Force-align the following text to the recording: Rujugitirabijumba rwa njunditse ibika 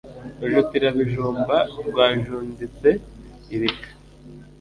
Rujugitirabijumba 0.39 1.57
rwa 1.87 2.05
njunditse 2.17 2.89
ibika 3.55 3.89